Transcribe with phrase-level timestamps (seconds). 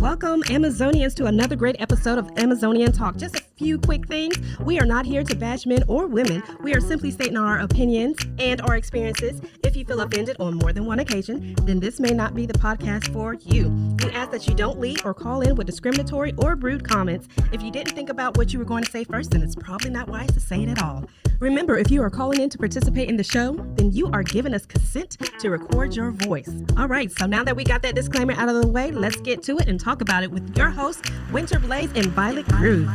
[0.00, 3.16] Welcome, Amazonians, to another great episode of Amazonian Talk.
[3.16, 4.36] Just a few quick things.
[4.60, 6.42] We are not here to bash men or women.
[6.62, 9.42] We are simply stating our opinions and our experiences.
[9.64, 12.54] If you feel offended on more than one occasion, then this may not be the
[12.54, 13.68] podcast for you.
[14.02, 17.28] We ask that you don't leave or call in with discriminatory or rude comments.
[17.52, 19.90] If you didn't think about what you were going to say first, then it's probably
[19.90, 21.04] not wise to say it at all.
[21.40, 24.54] Remember, if you are calling in to participate in the show, then you are giving
[24.54, 26.50] us consent to record your voice.
[26.76, 29.42] All right, so now that we got that disclaimer out of the way, let's get
[29.44, 32.88] to it and talk about it with your hosts, Winter Blaze and Violet Cruz.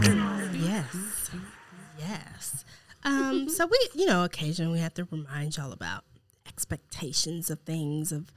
[2.52, 2.66] Yes.
[3.06, 6.06] Um, so we, you know, occasionally we have to remind y'all about
[6.48, 8.32] expectations of things, of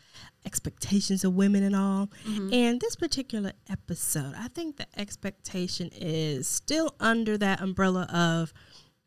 [0.45, 2.09] expectations of women and all.
[2.53, 8.53] And this particular episode, I think the expectation is still under that umbrella of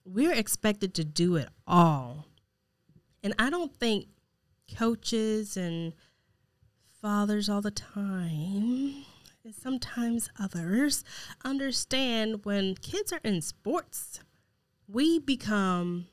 [0.05, 2.27] we're expected to do it all.
[3.23, 4.07] And I don't think
[4.77, 5.93] coaches and
[7.01, 9.05] fathers all the time
[9.43, 11.03] and sometimes others
[11.43, 14.19] understand when kids are in sports,
[14.91, 16.07] we become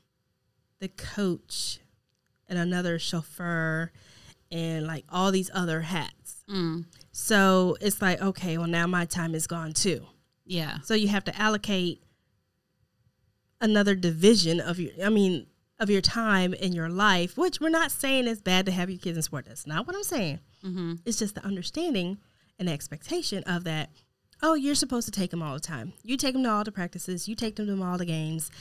[0.79, 1.79] the coach
[2.47, 3.91] and another chauffeur
[4.51, 6.43] and like all these other hats.
[6.49, 6.85] Mm.
[7.11, 10.05] So it's like, okay, well, now my time is gone too.
[10.45, 10.79] Yeah.
[10.83, 12.03] So you have to allocate
[13.59, 15.47] another division of your, I mean,
[15.79, 18.99] of your time in your life, which we're not saying it's bad to have your
[18.99, 19.45] kids in sport.
[19.45, 20.39] That's not what I'm saying.
[20.63, 20.93] Mm-hmm.
[21.05, 22.17] It's just the understanding
[22.57, 23.89] and the expectation of that.
[24.41, 25.93] Oh, you're supposed to take them all the time.
[26.03, 27.27] You take them to all the practices.
[27.27, 28.51] You take them to all the games.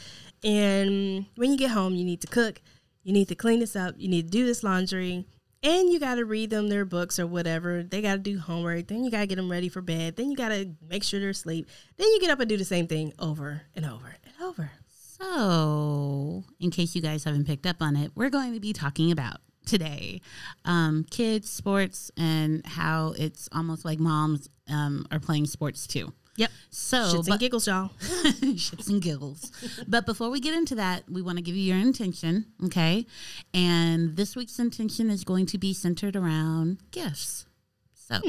[0.43, 2.61] And when you get home, you need to cook.
[3.03, 3.95] You need to clean this up.
[3.99, 5.27] You need to do this laundry.
[5.63, 7.83] And you got to read them their books or whatever.
[7.83, 8.87] They got to do homework.
[8.87, 10.17] Then you got to get them ready for bed.
[10.17, 11.69] Then you got to make sure they're asleep.
[11.97, 14.71] Then you get up and do the same thing over and over and over.
[14.89, 19.11] So, in case you guys haven't picked up on it, we're going to be talking
[19.11, 20.21] about today
[20.65, 26.13] um, kids, sports, and how it's almost like moms um, are playing sports too.
[26.37, 26.51] Yep.
[26.71, 27.91] So, Shits and but- giggles, y'all.
[27.99, 29.51] shits and giggles.
[29.89, 33.07] but before we get into that, we want to give you your intention, okay?
[33.55, 37.47] And this week's intention is going to be centered around gifts.
[37.95, 38.21] So,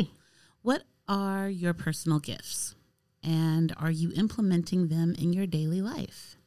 [0.61, 2.75] what are your personal gifts?
[3.23, 6.37] And are you implementing them in your daily life?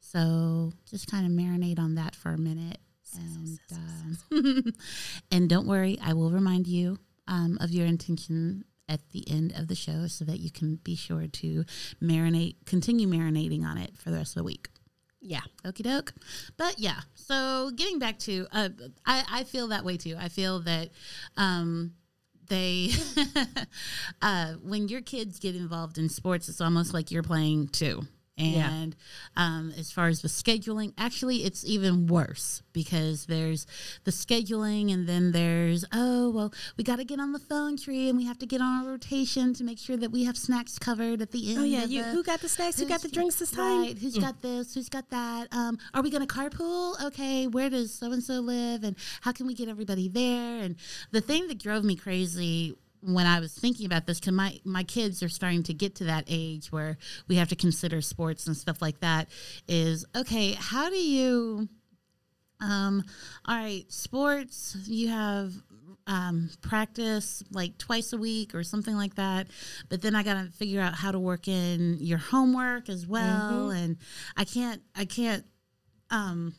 [0.00, 2.78] So, just kind of marinate on that for a minute.
[3.16, 4.70] And, uh,
[5.30, 6.98] and don't worry, I will remind you
[7.28, 10.94] um, of your intention at the end of the show so that you can be
[10.94, 11.64] sure to
[12.02, 14.68] marinate, continue marinating on it for the rest of the week.
[15.20, 15.40] Yeah.
[15.64, 16.12] Okie doke.
[16.58, 18.68] But yeah, so getting back to, uh,
[19.06, 20.16] I, I feel that way too.
[20.18, 20.90] I feel that
[21.38, 21.94] um,
[22.48, 22.90] they,
[24.22, 28.02] uh, when your kids get involved in sports, it's almost like you're playing too.
[28.36, 28.68] Yeah.
[28.68, 28.96] And
[29.36, 33.64] um, as far as the scheduling, actually, it's even worse because there's
[34.02, 38.08] the scheduling, and then there's, oh, well, we got to get on the phone tree
[38.08, 40.80] and we have to get on a rotation to make sure that we have snacks
[40.80, 41.60] covered at the end.
[41.60, 41.84] Oh, yeah.
[41.84, 42.80] You, the- who got the snacks?
[42.80, 43.82] Who got the drinks this time?
[43.82, 43.98] Right.
[43.98, 44.74] Who's got this?
[44.74, 45.46] Who's got that?
[45.52, 47.00] Um, are we going to carpool?
[47.06, 47.46] Okay.
[47.46, 48.82] Where does so and so live?
[48.82, 50.58] And how can we get everybody there?
[50.60, 50.74] And
[51.12, 52.74] the thing that drove me crazy
[53.06, 56.04] when I was thinking about this, because my, my kids are starting to get to
[56.04, 56.96] that age where
[57.28, 59.28] we have to consider sports and stuff like that,
[59.68, 61.68] is okay, how do you.
[62.60, 63.02] Um,
[63.46, 65.52] all right, sports, you have
[66.06, 69.48] um, practice like twice a week or something like that.
[69.88, 73.70] But then I got to figure out how to work in your homework as well.
[73.70, 73.96] And
[74.36, 75.44] I can't, I can't,
[76.10, 76.54] um,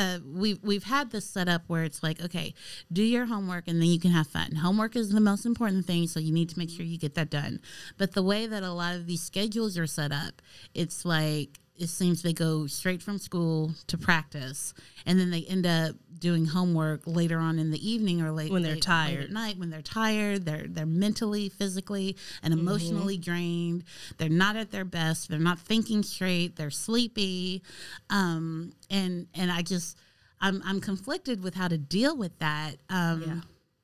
[0.00, 2.54] uh, we've we've had this set up where it's like, okay,
[2.90, 4.56] do your homework and then you can have fun.
[4.56, 7.28] Homework is the most important thing, so you need to make sure you get that
[7.28, 7.60] done.
[7.98, 10.40] But the way that a lot of these schedules are set up,
[10.74, 14.74] it's like it seems they go straight from school to practice,
[15.06, 18.62] and then they end up doing homework later on in the evening or late When
[18.62, 19.24] they're late- late tired.
[19.24, 20.44] at night when they're tired.
[20.44, 23.84] They're they're mentally, physically, and emotionally drained.
[24.18, 25.28] They're not at their best.
[25.30, 26.56] They're not thinking straight.
[26.56, 27.62] They're sleepy,
[28.10, 29.96] um, and and I just
[30.40, 32.76] I'm I'm conflicted with how to deal with that.
[32.90, 33.42] Um,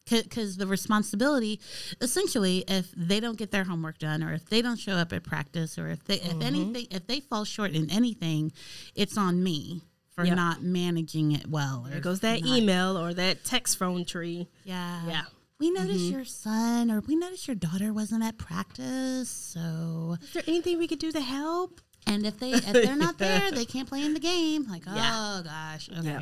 [0.08, 1.60] because the responsibility
[2.00, 5.22] essentially if they don't get their homework done or if they don't show up at
[5.24, 6.42] practice or if they if mm-hmm.
[6.42, 8.52] anything if they fall short in anything
[8.94, 9.82] it's on me
[10.14, 10.36] for Yep.
[10.36, 14.48] not managing it well or There goes that not- email or that text phone tree.
[14.64, 15.22] yeah Yeah.
[15.58, 16.14] we noticed mm-hmm.
[16.16, 20.86] your son or we noticed your daughter wasn't at practice so Is there anything we
[20.88, 21.80] could do to help?
[22.06, 25.12] and if they if they're not there they can't play in the game like Yeah.
[25.38, 26.20] oh gosh okay Yeah.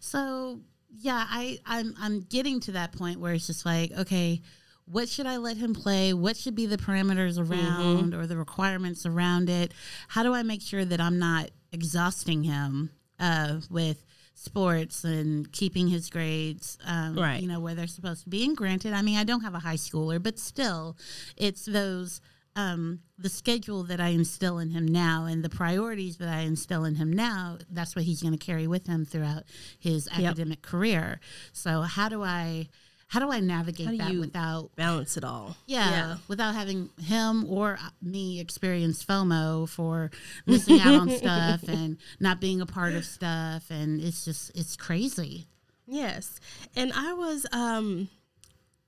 [0.00, 4.40] so yeah i i'm i'm getting to that point where it's just like okay
[4.86, 9.04] what should i let him play what should be the parameters around or the requirements
[9.04, 9.72] around it
[10.08, 12.90] how do i make sure that i'm not exhausting him
[13.20, 14.04] uh with
[14.34, 17.42] sports and keeping his grades, um, Right.
[17.42, 18.44] you know, where they're supposed to be.
[18.44, 20.96] And granted, I mean, I don't have a high schooler, but still,
[21.36, 22.20] it's those.
[22.58, 26.84] Um, the schedule that I instill in him now and the priorities that I instill
[26.84, 29.44] in him now, that's what he's going to carry with him throughout
[29.78, 31.20] his academic career.
[31.52, 32.68] So how do I
[33.08, 35.56] how do I navigate do that without Balance it all.
[35.66, 40.10] yeah, without having him or me experience FOMO for
[40.46, 44.76] missing out on stuff and not being a part of stuff, and it's just it's
[44.76, 45.46] crazy.
[45.86, 46.38] Yes,
[46.76, 48.08] and I was um,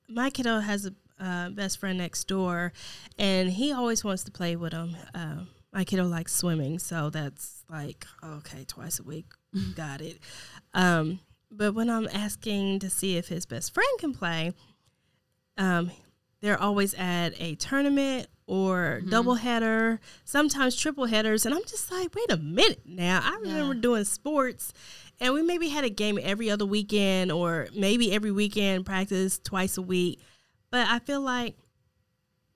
[0.07, 2.73] my kiddo has a uh, best friend next door,
[3.17, 4.95] and he always wants to play with him.
[5.13, 9.27] Uh, my kiddo likes swimming, so that's like okay, twice a week,
[9.75, 10.19] got it.
[10.73, 11.19] Um,
[11.51, 14.53] but when I'm asking to see if his best friend can play,
[15.57, 15.91] um,
[16.41, 22.13] they're always at a tournament or double header, sometimes triple headers, and I'm just like,
[22.13, 23.21] wait a minute now.
[23.23, 24.73] I remember doing sports,
[25.21, 29.77] and we maybe had a game every other weekend, or maybe every weekend practice twice
[29.77, 30.19] a week.
[30.71, 31.55] But I feel like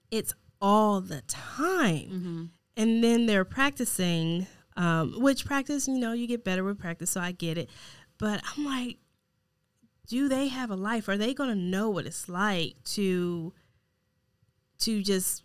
[0.10, 4.48] it's all the time, and then they're practicing,
[4.78, 7.70] um, which practice, you know, you get better with practice, so I get it.
[8.18, 8.98] But I'm like,
[10.08, 11.08] do they have a life?
[11.10, 13.54] Are they going to know what it's like to
[14.80, 15.44] to just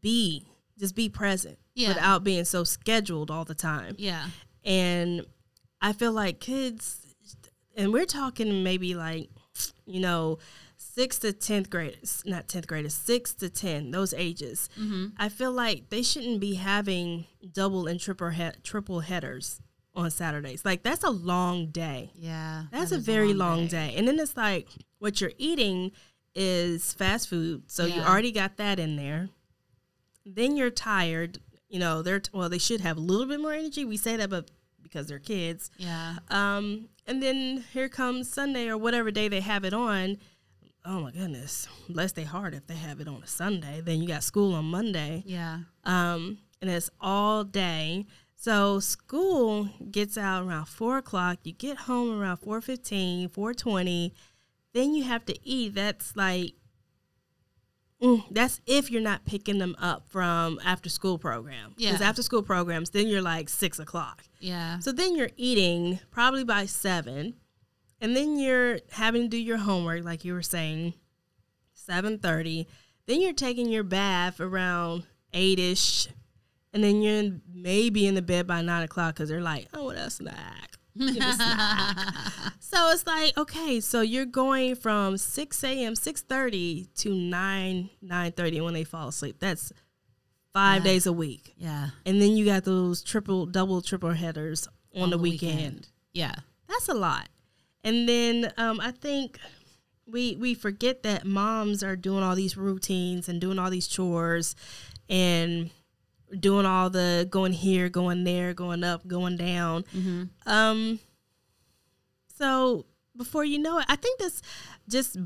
[0.00, 0.46] be
[0.78, 1.88] just be present Yeah.
[1.88, 3.94] without being so scheduled all the time?
[3.98, 4.26] Yeah,
[4.64, 5.26] And
[5.82, 7.00] I feel like kids,
[7.76, 9.28] and we're talking maybe like,
[9.86, 10.38] you know,
[10.94, 14.68] sixth to tenth graders, not tenth graders, six to ten, those ages.
[15.18, 19.60] I feel like they shouldn't be having double and triple he- triple headers
[19.94, 20.64] on Saturdays.
[20.64, 22.10] Like that's a long day.
[22.14, 22.64] yeah.
[22.70, 23.94] That's that a very long, day.
[23.96, 25.92] And then it's like what you're eating
[26.34, 27.64] is fast food.
[27.66, 29.28] So you already got that in there.
[30.24, 31.38] Then you're tired.
[31.68, 33.84] You know, they're well, they should have a little bit more energy.
[33.84, 34.50] We say that but
[34.82, 35.70] because they're kids.
[35.76, 40.18] Yeah, Um, and then here comes Sunday or whatever day they have it on.
[40.84, 41.68] Oh my goodness.
[41.88, 43.80] Bless their heart if they have it on a Sunday.
[43.82, 48.06] Then you got school on Monday yeah, um, and it's all day.
[48.36, 51.40] So school gets out around four o'clock.
[51.44, 54.12] You get home around 4.15, 4.20.
[54.72, 55.74] Then you have to eat.
[55.74, 56.54] That's like,
[58.02, 61.74] mm, that's if you're not picking them up from after school program.
[61.76, 62.08] Because Yeah.
[62.08, 64.24] after school programs, then you're like six o'clock.
[64.38, 67.34] yeah, So then you're eating probably by seven,
[68.00, 70.94] and then you're having to do your homework, like you were saying,
[71.72, 72.66] seven thirty.
[73.06, 76.08] Then you're taking your bath around eight ish,
[76.72, 79.84] and then you're in, maybe in the bed by nine o'clock because they're like, "Oh,
[79.86, 81.98] what a snack." Give a snack.
[82.60, 85.94] so it's like okay, so you're going from six a.m.
[85.94, 89.36] six thirty to nine nine thirty when they fall asleep.
[89.38, 89.72] That's
[90.52, 91.54] five days a week.
[91.56, 91.90] yeah.
[92.04, 94.66] And then you got those triple, double, triple headers
[94.96, 95.88] on, the, weekend.
[96.12, 96.34] Yeah,
[96.68, 97.28] That's a lot.
[97.84, 99.38] And then um, I think
[100.06, 104.54] we we forget that moms are doing all these routines and doing all these chores
[105.08, 105.70] and
[106.38, 109.84] doing all the going here, going there, going up, going down.
[110.46, 111.00] Um,
[112.38, 112.86] so
[113.16, 114.42] before you know it, I think that's
[114.88, 115.16] just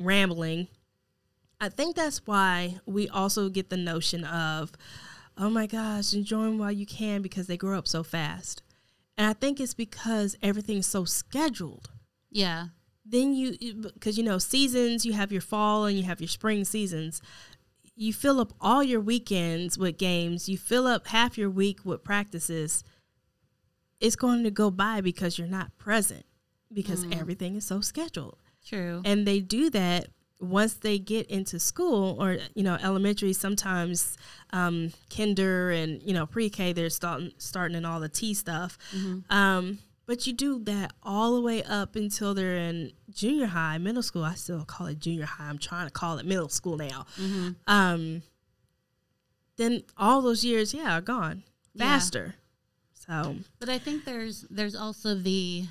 [0.00, 0.68] rambling.
[1.60, 4.72] I think that's why we also get the notion of,
[5.38, 8.62] oh my gosh, enjoy them while you can because they grow up so fast.
[9.16, 11.90] And I think it's because everything's so scheduled.
[12.34, 12.66] Yeah,
[13.06, 13.56] Then you,
[13.94, 17.22] because you know, seasons, you have your fall and you have your spring seasons.
[17.96, 22.02] You fill up all your weekends with games, you fill up half your week with
[22.02, 22.82] practices.
[24.00, 26.26] It's going to go by because you're not present
[26.72, 28.36] because everything is so scheduled
[28.66, 29.00] true.
[29.04, 30.08] and they do that
[30.40, 34.16] once they get into school or you know elementary sometimes
[34.50, 38.76] um, kinder and you know pre-k they're starting starting in all the t stuff
[39.30, 44.02] um, but you do that all the way up until they're in junior high middle
[44.02, 44.24] school.
[44.24, 45.48] I still call it junior high.
[45.48, 47.06] I'm trying to call it middle school now.
[47.66, 48.22] Um,
[49.56, 51.44] then all those years yeah are gone
[51.74, 51.84] Yeah.
[51.86, 52.34] faster.
[52.94, 55.66] So But I think there's there's also the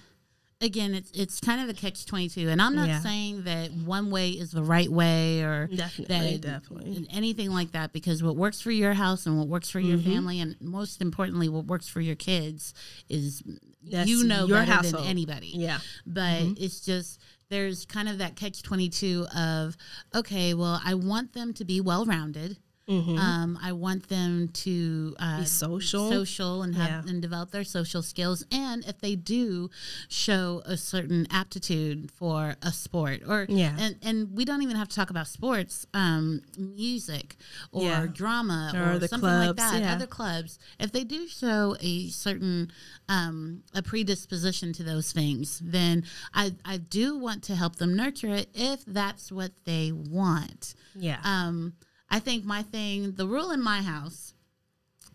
[0.64, 3.00] again it's it's kind of a catch twenty two, and I'm not Yeah.
[3.02, 7.08] saying that one way is the right way or Definitely, that definitely.
[7.12, 10.12] anything like that because what works for your house and what works for your Mm-hmm.
[10.14, 12.74] family and most importantly what works for your kids
[13.10, 13.44] is
[13.84, 15.04] That's you know your better household.
[15.04, 15.52] than anybody.
[15.54, 16.64] yeah but Mm-hmm.
[16.64, 19.78] it's just there's kind of that catch 22 of
[20.16, 25.40] okay well i want them to be well rounded Um, I want them to uh,
[25.40, 26.10] Be social.
[26.12, 27.12] social, and have Yeah.
[27.12, 28.44] and develop their social skills.
[28.52, 29.70] And if they do
[30.10, 33.76] show a certain aptitude for a sport, or Yeah.
[33.80, 37.38] and and we don't even have to talk about sports, um, music
[37.72, 38.06] or Yeah.
[38.08, 39.82] drama or, Or something like clubs, that.
[39.82, 39.94] yeah.
[39.96, 42.70] Other clubs, if they do show a certain
[43.08, 48.34] um, a predisposition to those things, then I I do want to help them nurture
[48.34, 50.74] it if that's what they want.
[50.96, 51.20] Yeah.
[51.24, 51.74] Um,
[52.14, 54.34] I think my thing, the rule in my house,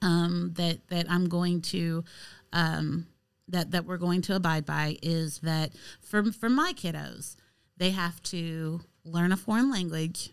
[0.03, 2.05] um, that that I'm going to,
[2.53, 3.07] um,
[3.47, 5.71] that that we're going to abide by is that
[6.03, 7.37] for for my kiddos,
[7.77, 10.31] they have to learn a foreign language,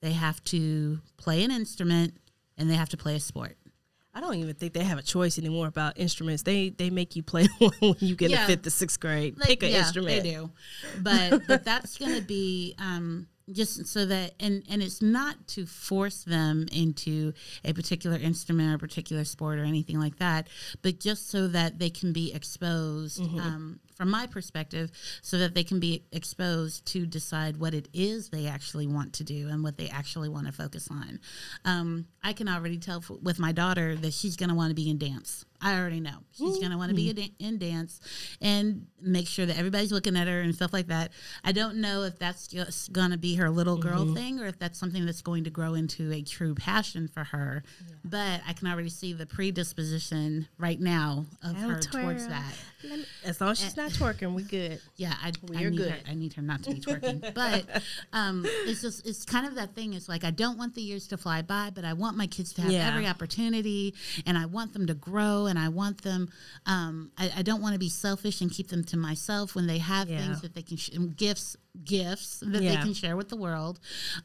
[0.00, 2.14] they have to play an instrument,
[2.56, 3.56] and they have to play a sport.
[4.14, 6.42] I don't even think they have a choice anymore about instruments.
[6.44, 8.40] They they make you play one when you get Yeah.
[8.42, 9.36] to fifth to sixth grade.
[9.38, 10.22] Like, Pick an yeah, instrument.
[10.22, 10.50] They do,
[11.00, 15.66] but but that's going to be um, just so that and and it's not to
[15.66, 17.32] force them into
[17.64, 20.48] a particular instrument or a particular sport or anything like that,
[20.82, 23.20] but just so that they can be exposed.
[23.20, 23.38] Mm-hmm.
[23.38, 28.28] Um, from my perspective, so that they can be exposed to decide what it is
[28.28, 31.18] they actually want to do and what they actually want to focus on.
[31.64, 34.74] Um, I can already tell f- with my daughter that she's going to want to
[34.76, 35.44] be in dance.
[35.60, 37.16] I already know she's going to want to be hmm.
[37.16, 38.00] da- in dance
[38.40, 41.12] and make sure that everybody's looking at her and stuff like that.
[41.44, 44.14] I don't know if that's just going to be her little girl mm-hmm.
[44.14, 47.64] thing or if that's something that's going to grow into a true passion for her.
[48.04, 52.54] But I can already see the predisposition right now of That'll her towards that.
[52.84, 53.94] Me- As long as she's not eh.
[53.94, 54.80] twerking, we good.
[54.96, 55.90] Yeah, I, I We're need good.
[55.90, 55.98] her.
[56.08, 57.34] I need her not to be twerking.
[57.34, 59.94] but um, it's just it's kind of that thing.
[59.94, 62.52] It's like I don't want the years to fly by, but I want my kids
[62.54, 62.88] to have Yeah.
[62.88, 63.94] every opportunity,
[64.26, 66.28] and I want them to grow, and I want them.
[66.66, 69.78] Um, I, I don't want to be selfish and keep them to myself when they
[69.78, 70.18] have Yeah.
[70.18, 73.78] things that they can sh- gifts gifts that they can share with the world.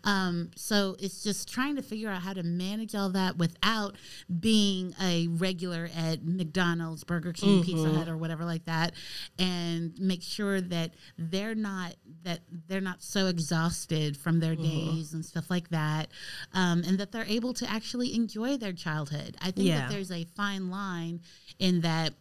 [0.04, 3.96] Um, so it's just trying to figure out how to manage all that without
[4.40, 7.98] being a regular at McDonald's, Burger King, Pizza Mm-hmm.
[7.98, 8.94] Hut, or whatever like that,
[9.38, 14.96] and make sure that they're not that they're not so exhausted from their Mm-hmm.
[14.96, 16.10] days and stuff like that,
[16.54, 19.36] um, and that they're able to actually enjoy their childhood.
[19.42, 19.80] I think Yeah.
[19.82, 21.22] that there's a fine line
[21.60, 22.14] in that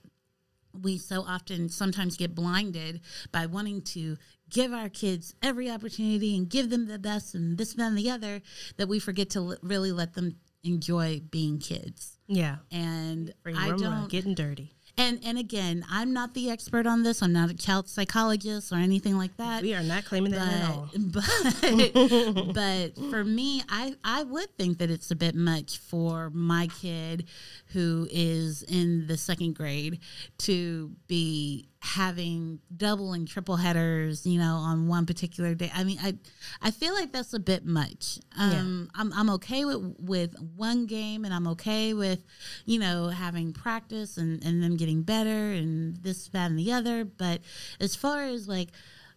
[0.80, 3.00] we so often sometimes get blinded
[3.30, 4.16] by wanting to
[4.50, 8.10] give our kids every opportunity and give them the best and this that, and the
[8.10, 8.42] other
[8.76, 12.56] that we forget to l- really let them enjoy being kids Yeah.
[12.70, 14.74] and Free i don't getting dirty.
[14.98, 18.76] And and again i'm not the expert on this i'm not a child psychologist or
[18.76, 20.90] anything like that We are not claiming that at all.
[20.96, 21.24] but
[21.94, 26.66] but, but for me, I I would think that it's a bit much for my
[26.80, 27.26] kid
[27.68, 30.00] who is in the second grade
[30.38, 35.68] to be having double and triple headers, you know, on one particular day.
[35.74, 36.14] I mean, I
[36.62, 38.20] I feel like that's a bit much.
[38.38, 42.24] Um, I'm I'm okay with with one game, and I'm okay with
[42.66, 47.04] you know having practice and and them getting better and this that and the other.
[47.04, 47.40] But
[47.80, 48.68] as far as like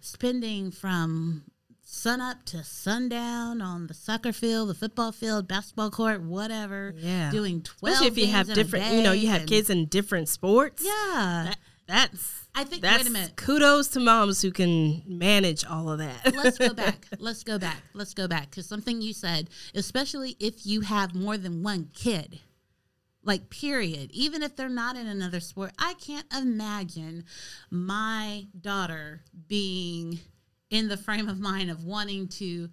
[0.01, 1.43] spending from
[1.83, 6.95] sun up to sundown on the soccer field, the football field, basketball court, whatever.
[6.97, 7.29] Yeah.
[7.29, 7.93] Doing twelve.
[7.93, 10.83] Especially if you have different, you know, you have kids in different sports.
[10.83, 11.43] Yeah.
[11.49, 11.57] That,
[11.87, 12.81] that's I think.
[12.81, 13.35] that's wait a minute.
[13.35, 16.33] kudos to moms who can manage all of that.
[16.35, 17.05] Let's go back.
[17.19, 17.81] Let's go back.
[17.93, 22.39] Let's go back because something you said, especially if you have more than one kid.
[23.23, 24.11] Like period.
[24.13, 27.25] Even if they're not in another sport, I can't imagine
[27.71, 30.19] my daughter being
[30.69, 32.69] in the frame of mind of wanting to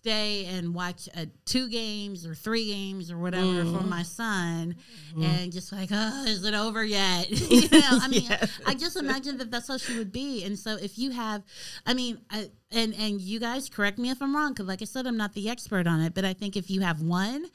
[0.00, 4.74] stay and watch uh, two games or three games or whatever for my son
[5.20, 7.28] and just like oh is it over yet?
[7.50, 8.28] You know i mean
[8.66, 10.44] i just imagine that that's how she would be.
[10.44, 11.42] And so if you have
[11.86, 14.84] i mean I, and and you guys correct me if i'm wrong because like i
[14.84, 17.46] said i'm not the expert on it but i think if you have one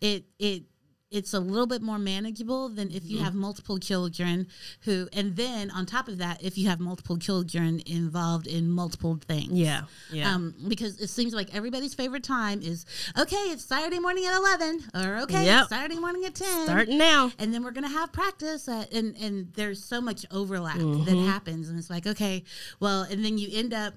[0.00, 0.64] it it
[1.10, 3.16] it's a little bit more manageable than if Mm-hmm.
[3.16, 4.46] you have multiple children
[4.82, 9.18] who and then on top of that if you have multiple children involved in multiple
[9.26, 10.34] things yeah, yeah.
[10.34, 12.84] um, because it seems like everybody's favorite time is
[13.18, 15.60] okay it's saturday morning at 11 or okay Yep.
[15.62, 17.30] it's saturday morning at 10 Starting now.
[17.38, 21.26] and then we're gonna have practice at, and and there's so much overlap that Mm-hmm.
[21.26, 22.44] happens and it's like okay
[22.80, 23.94] well and then you end up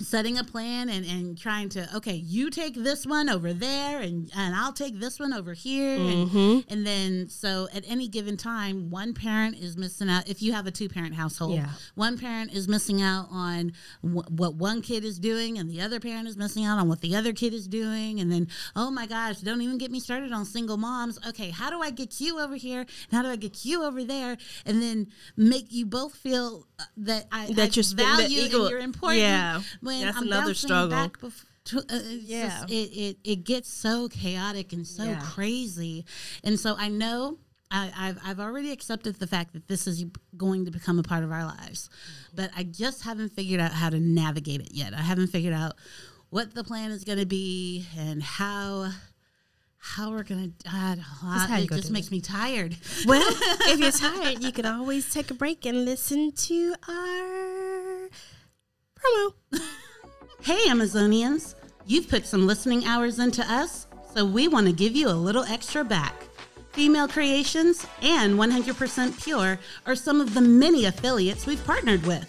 [0.00, 4.30] setting a plan and, and trying to okay you take this one over there and,
[4.36, 6.36] and i'll take this one over here Mm-hmm.
[6.38, 10.52] and, and then so at any given time one parent is missing out if you
[10.52, 11.70] have a two parent household Yeah.
[11.94, 13.72] one parent is missing out on
[14.02, 17.00] wh- what one kid is doing and the other parent is missing out on what
[17.00, 20.30] the other kid is doing and then oh my gosh don't even get me started
[20.30, 23.36] on single moms okay how do i get you over here and how do i
[23.36, 24.36] get you over there
[24.66, 25.06] and then
[25.38, 28.70] make you both feel uh, that i That I you're sp- that value equal- and
[28.70, 29.62] you're important yeah.
[29.86, 31.10] When That's I'm another struggle.
[31.64, 32.48] tw- uh, it's Yeah.
[32.60, 35.20] just- it, it it gets so chaotic and so Yeah.
[35.20, 36.04] crazy,
[36.44, 37.38] and so I know.
[37.68, 40.04] I, I've I've already accepted the fact that this is
[40.36, 41.90] going to become a part of our lives,
[42.32, 44.94] but I just haven't figured out how to navigate it yet.
[44.94, 45.72] I haven't figured out
[46.30, 48.92] what the plan is going to be and how
[49.78, 50.68] how we're going to.
[50.68, 50.94] how
[51.56, 52.76] you it gonna just makes me tired.
[53.04, 53.22] Well,
[53.62, 57.55] if you're tired, you can always take a break and listen to our
[58.96, 59.60] promo.
[60.42, 61.54] Hey, Amazonians!
[61.86, 65.44] You've put some listening hours into us, so we want to give you a little
[65.44, 66.14] extra back.
[66.72, 72.24] Female Creations and 100% Pure are some of the many affiliates we've partnered with.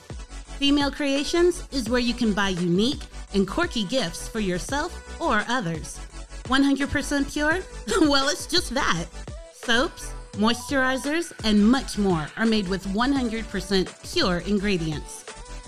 [0.58, 3.02] Female Creations is where you can buy unique
[3.34, 6.00] and quirky gifts for yourself or others.
[6.46, 7.60] 100% Pure?
[8.10, 9.06] well, it's just that.
[9.54, 15.26] Soaps, moisturizers, and much more are made with 100% pure ingredients.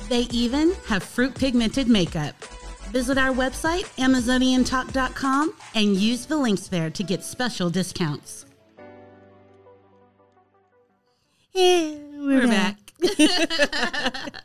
[0.10, 2.36] They even have fruit pigmented makeup.
[2.92, 8.46] Visit our website, AmazonianTalk.com, and use the links there to get special discounts.
[11.56, 12.78] And we're, We're back.
[13.00, 14.34] back.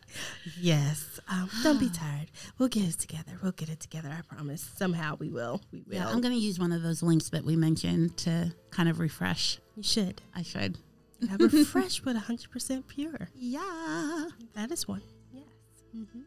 [0.61, 1.21] Yes.
[1.29, 2.31] Um, don't be tired.
[2.59, 3.33] We'll get it together.
[3.43, 4.11] We'll get it together.
[4.17, 4.63] I promise.
[4.77, 5.61] Somehow we will.
[5.73, 5.95] We will.
[5.97, 8.99] Yeah, I'm going to use one of those links that we mentioned to kind of
[8.99, 9.59] refresh.
[9.77, 10.23] you should.
[10.35, 10.79] I should.
[11.39, 13.29] Refresh but 100% pure.
[13.35, 14.27] Yeah.
[14.55, 15.03] That is one.
[15.95, 16.05] Yes.
[16.13, 16.21] hmm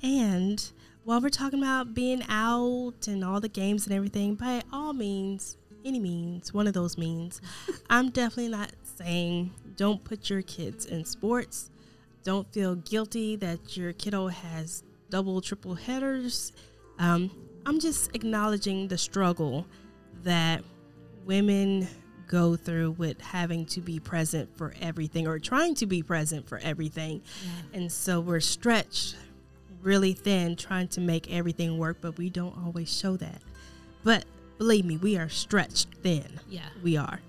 [0.00, 0.72] And
[1.04, 5.56] while we're talking about being out and all the games and everything, by all means,
[5.84, 7.40] any means, one of those means,
[7.90, 11.70] I'm definitely not saying don't put your kids in sports.
[12.24, 16.52] Don't feel guilty that your kiddo has double, triple headers.
[16.98, 17.30] Um,
[17.66, 19.66] I'm just acknowledging the struggle
[20.24, 20.64] that
[21.24, 21.88] women
[22.26, 26.58] go through with having to be present for everything or trying to be present for
[26.58, 27.22] everything.
[27.72, 29.16] And so we're stretched
[29.82, 33.40] really thin trying to make everything work, but we don't always show that.
[34.02, 34.24] But
[34.58, 36.40] believe me, we are stretched thin.
[36.48, 36.68] Yeah.
[36.82, 37.20] We are.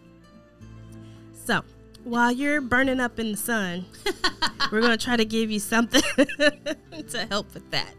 [1.46, 1.64] So
[2.04, 3.86] while you're burning up in the sun,
[4.72, 7.96] we're going to try to give you something to help with that.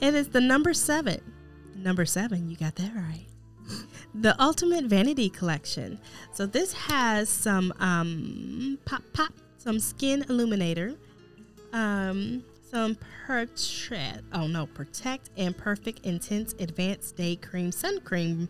[0.00, 1.20] It is the number seven.
[1.74, 3.26] Number seven, you got that right.
[4.14, 5.98] The Ultimate Vanity Collection.
[6.32, 10.94] So this has some um, pop pop, some skin illuminator,
[11.72, 14.22] um, some protect.
[14.32, 18.48] Oh no, protect and perfect intense advanced day cream sun cream.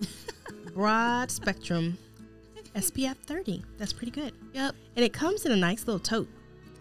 [0.74, 1.96] Broad spectrum,
[2.74, 3.64] SPF 30.
[3.78, 4.32] That's pretty good.
[4.52, 4.74] Yep.
[4.96, 6.28] And it comes in a nice little tote.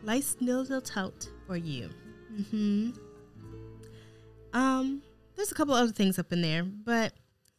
[0.03, 1.89] Nice little tote for you.
[2.33, 2.91] Mm-hmm.
[4.53, 5.01] Um,
[5.35, 7.13] there's a couple other things up in there, but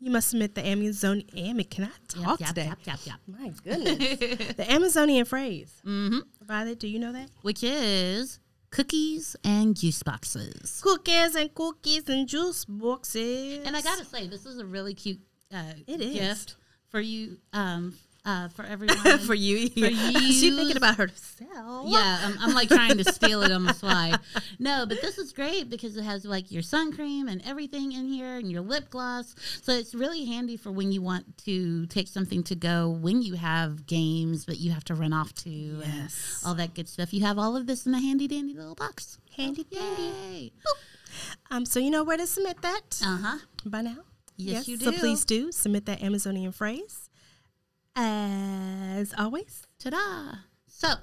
[0.04, 1.22] you must submit the Amazon.
[1.34, 2.66] Amy, can I talk yep, today?
[2.66, 3.16] Yep, yep, yep.
[3.26, 4.54] My goodness.
[4.54, 5.80] the Amazonian phrase.
[5.84, 6.18] Mm-hmm.
[6.42, 7.30] Violet, do you know that?
[7.40, 8.38] Which is
[8.70, 10.80] cookies and juice boxes.
[10.82, 13.66] Cookies and cookies and juice boxes.
[13.66, 15.20] And I gotta say, this is a really cute
[15.52, 16.14] uh, It is.
[16.14, 16.56] gift
[16.90, 19.18] for you, um, uh, for everyone.
[19.20, 19.68] for you.
[19.68, 20.56] For She's you.
[20.56, 21.86] thinking about herself.
[21.88, 24.14] Yeah, I'm, I'm like trying to steal it on the fly.
[24.58, 28.06] No, but this is great because it has like your sun cream and everything in
[28.08, 29.34] here and your lip gloss.
[29.62, 33.34] So it's really handy for when you want to take something to go when you
[33.34, 36.40] have games that you have to run off to Yes.
[36.42, 37.12] and all that good stuff.
[37.12, 39.18] You have all of this in a handy dandy little box.
[39.36, 40.02] Handy dandy.
[40.30, 40.52] Yay.
[41.50, 43.38] Um, so you know where to submit that Uh huh.
[43.66, 43.98] by now?
[44.36, 44.86] Yes, you do.
[44.86, 47.03] So please do submit that Amazonian phrase.
[47.96, 50.38] As always, Ta da!
[50.66, 50.94] So,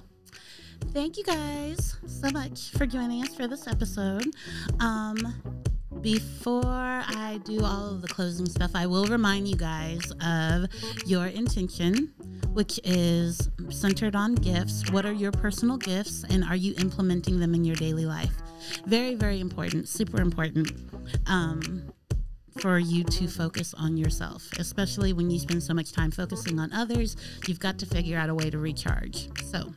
[0.92, 4.26] thank you guys so much for joining us for this episode.
[4.78, 5.16] Um,
[6.02, 10.66] before I do all of the closing stuff, I will remind you guys of
[11.06, 12.12] your intention,
[12.52, 14.90] which is centered on gifts.
[14.90, 18.34] What are your personal gifts, and are you implementing them in your daily life?
[18.84, 20.70] Very, very important, super important.
[21.26, 21.90] Um,
[22.62, 26.72] for you to focus on yourself, especially when you spend so much time focusing on
[26.72, 27.16] others.
[27.48, 29.28] You've got to figure out a way to recharge.
[29.42, 29.72] So,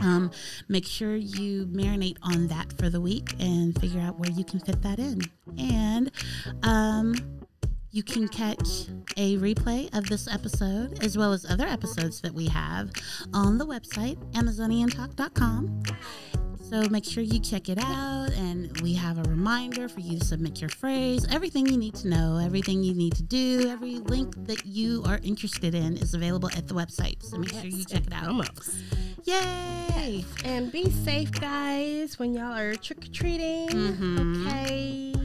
[0.00, 0.30] um,
[0.66, 4.58] make sure you marinate on that for the week and figure out where you can
[4.58, 5.20] fit that in.
[5.58, 6.10] And
[6.62, 7.14] um,
[7.90, 8.86] you can catch
[9.18, 12.90] a replay of this episode as well as other episodes that we have
[13.34, 15.82] on the website, AmazonianTalk.com.
[16.70, 20.24] So make sure you check it out, and we have a reminder for you to
[20.24, 21.26] submit your phrase.
[21.30, 25.20] Everything you need to know, everything you need to do, every link that you are
[25.22, 27.22] interested in is available at the website.
[27.22, 28.26] So make sure you check it out.
[28.28, 28.74] Almost.
[29.24, 30.24] Yay!
[30.44, 33.68] And be safe, guys, when y'all are trick or treating.
[33.68, 34.46] Mhm.
[34.46, 35.23] Okay.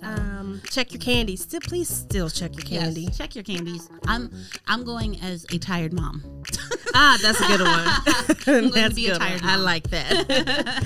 [0.00, 1.36] So, Um, check your candy.
[1.36, 3.08] Still, please still check your yes, candy.
[3.16, 3.88] check your candies.
[4.06, 4.30] I'm
[4.66, 6.22] I'm going as a tired mom.
[6.92, 7.86] Ah, that's a good one.
[8.64, 10.84] I'm going to be a tired I like that.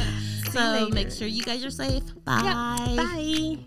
[0.53, 2.03] so make sure you guys are safe.
[2.27, 2.43] Bye.
[2.95, 3.59] Bye.